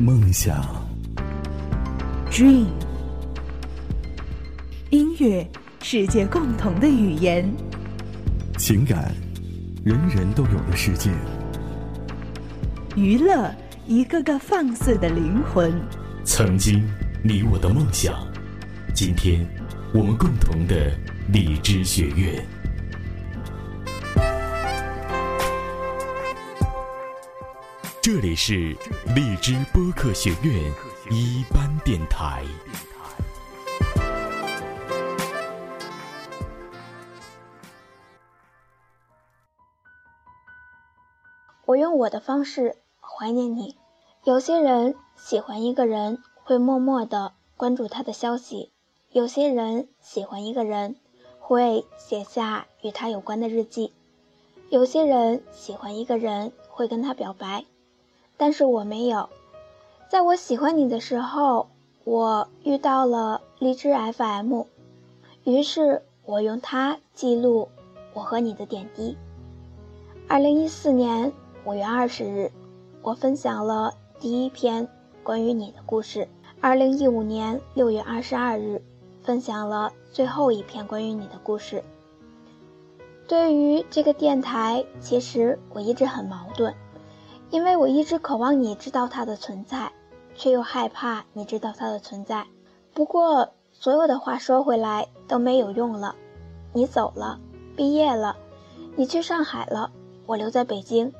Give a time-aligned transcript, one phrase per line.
[0.00, 0.64] 梦想
[2.30, 2.64] ，dream。
[4.88, 5.46] 音乐，
[5.82, 7.46] 世界共同的语言。
[8.56, 9.12] 情感，
[9.84, 11.10] 人人都有的世界。
[12.96, 13.54] 娱乐，
[13.86, 15.70] 一个个放肆的灵魂。
[16.24, 16.82] 曾经，
[17.22, 18.26] 你我的梦想。
[18.94, 19.46] 今天，
[19.92, 20.90] 我们共同的
[21.30, 22.42] 荔枝学院。
[28.12, 28.76] 这里是
[29.14, 30.72] 荔枝播客学院
[31.12, 32.44] 一班电台。
[41.64, 43.76] 我用我的方式怀念你。
[44.24, 48.72] 有些人喜欢一个人，会默默的关注他的消息；
[49.12, 50.96] 有些人喜欢一个人，
[51.38, 53.92] 会写下与他有关的日记；
[54.68, 57.64] 有些人喜欢一个人，会跟他表白。
[58.40, 59.28] 但是我没有，
[60.08, 61.68] 在我喜欢你的时候，
[62.04, 64.62] 我遇到了荔枝 FM，
[65.44, 67.68] 于是我用它记录
[68.14, 69.18] 我和你的点滴。
[70.26, 71.34] 二零一四年
[71.66, 72.50] 五月二十日，
[73.02, 74.88] 我分享了第一篇
[75.22, 76.26] 关于你的故事；
[76.62, 78.82] 二零一五年六月二十二日，
[79.22, 81.84] 分享了最后一篇关于你的故事。
[83.28, 86.74] 对于这个电台，其实我一直很矛盾。
[87.50, 89.92] 因为我一直渴望你知道它的存在，
[90.34, 92.46] 却又害怕你知道它的存在。
[92.94, 96.14] 不过，所有的话说回来都没有用了。
[96.72, 97.40] 你走了，
[97.76, 98.36] 毕业了，
[98.94, 99.90] 你去上海了，
[100.26, 101.12] 我留在北京。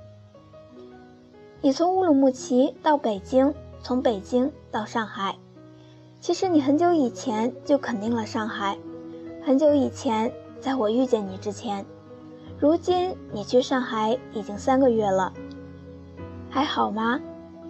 [1.61, 5.37] 你从乌鲁木齐到北京，从北京到上海。
[6.20, 8.78] 其实你很久以前就肯定了上海，
[9.44, 11.84] 很久以前，在我遇见你之前。
[12.59, 15.33] 如今你去上海已经三个月了。
[16.51, 17.20] 还好吗？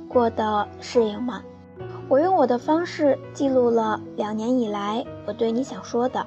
[0.08, 1.42] 过得适应吗？
[2.08, 6.26] 我用我的方式记录了两年以来我对你想说的，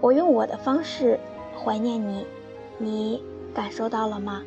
[0.00, 1.18] 我用我的方式
[1.62, 2.24] 怀念你，
[2.78, 4.40] 你感受到了吗？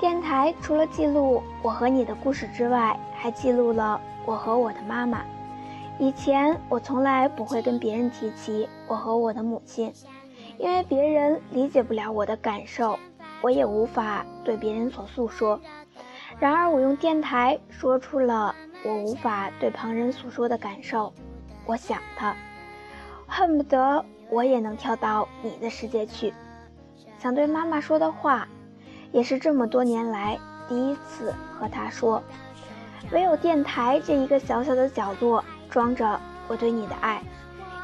[0.00, 4.00] 电台除了记录我和你的故事之外，还记录了。
[4.24, 5.22] 我和我的妈妈，
[5.98, 9.92] 以前我从来不会跟别人提起我和我的母亲，
[10.58, 12.98] 因为别人理解不了我的感受，
[13.40, 15.60] 我也无法对别人所诉说。
[16.38, 21.12] 然而，我用电台说出了我无法对旁人诉说的感受。
[21.66, 22.34] 我想他，
[23.26, 26.32] 恨不得我也能跳到你的世界去。
[27.18, 28.48] 想对妈妈说的话，
[29.12, 30.38] 也是这么多年来
[30.68, 32.22] 第一次和她说。
[33.10, 37.20] 唯有电台这一个小小的角落装着我对你的爱，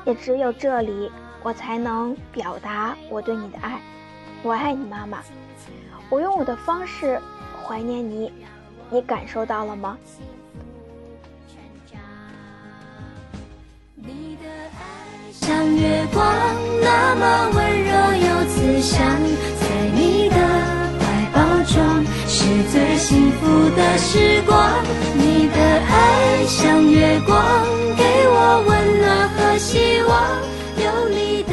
[0.04, 1.10] 也只有这里
[1.42, 3.80] 我才能表达我对你的爱。
[4.42, 5.18] 我爱你，妈妈。
[6.08, 7.20] 我用我的方式
[7.62, 8.32] 怀念你，
[8.88, 9.98] 你感受到了吗？
[13.94, 16.24] 你的爱像月光，
[16.80, 19.17] 那么温柔又慈祥，
[22.48, 24.82] 是最幸福的时光。
[25.14, 27.36] 你的爱像月光，
[27.94, 30.41] 给我温暖和希望。
[30.82, 31.53] 有你的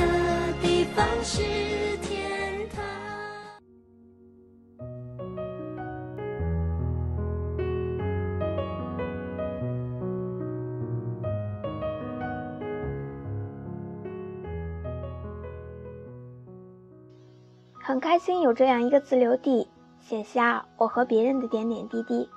[0.62, 1.42] 地方是
[2.02, 2.32] 天
[2.74, 2.82] 堂。
[17.84, 19.68] 很开心有这样一个自留地，
[20.08, 22.30] 写下我和别人的点点滴滴。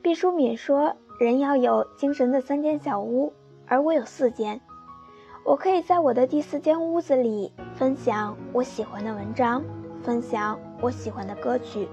[0.00, 0.96] 毕淑敏说。
[1.20, 3.32] 人要有精神的三间小屋，
[3.68, 4.60] 而我有四间。
[5.44, 9.62] 我可以在我的第四间屋子里分享我喜欢的文章，
[10.02, 11.88] 分享我喜欢的歌曲。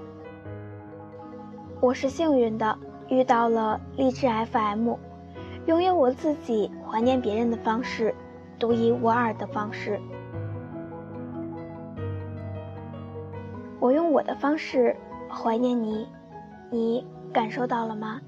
[1.80, 2.76] 我是幸运的，
[3.08, 4.94] 遇到了励志 FM，
[5.66, 8.12] 拥有我自己怀念别人的方式，
[8.58, 10.00] 独一无二的方式。
[14.22, 14.96] 的方式
[15.28, 16.06] 怀念你，
[16.70, 18.20] 你感受到了吗？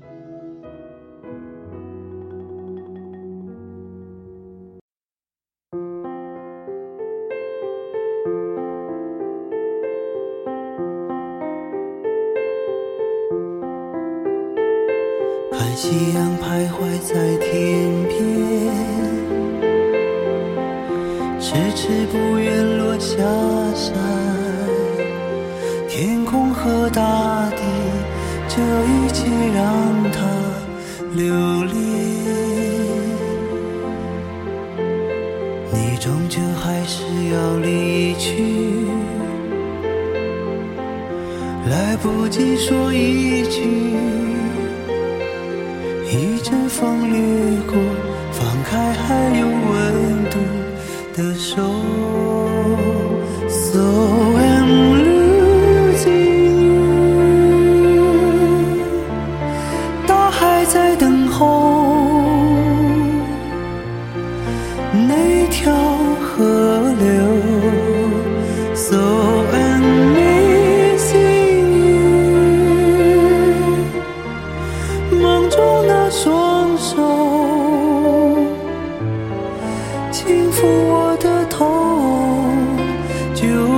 [15.51, 18.04] 看夕阳徘徊在天
[26.91, 27.63] 大地，
[28.49, 29.65] 这一切让
[30.13, 30.19] 它
[31.15, 31.85] 留恋。
[36.57, 38.87] 还是要离去，
[41.71, 43.63] 来不及说一句，
[46.11, 47.19] 一阵风掠
[47.67, 47.77] 过，
[48.33, 50.39] 放开还有温度
[51.15, 51.84] 的手。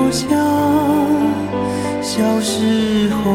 [0.07, 0.31] 就像
[2.01, 3.26] 小时候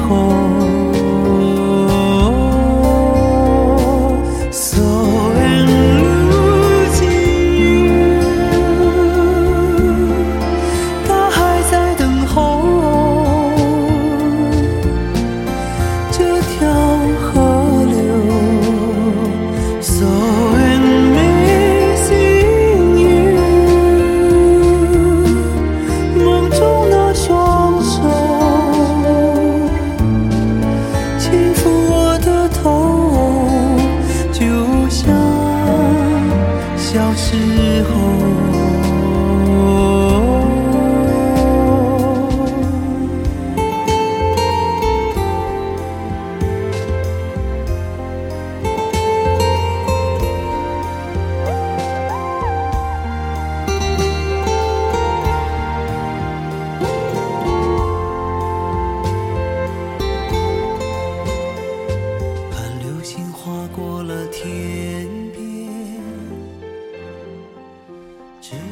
[0.00, 0.49] 后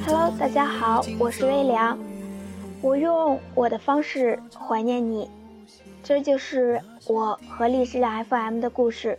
[0.07, 1.99] Hello，大家好，我是微凉。
[2.81, 5.29] 我用我的方式怀念你，
[6.03, 9.19] 这就是我和荔枝 FM 的故事。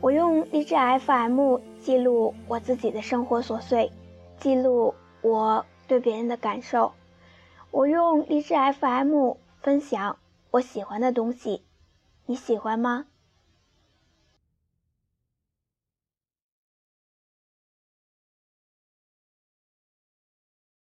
[0.00, 3.92] 我用荔枝 FM 记录我自己的生活琐碎，
[4.40, 4.92] 记录
[5.22, 6.92] 我对别人的感受。
[7.70, 10.16] 我用荔枝 FM 分享
[10.50, 11.62] 我喜欢的东西，
[12.26, 13.06] 你喜欢吗？